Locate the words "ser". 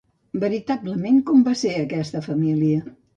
1.59-1.73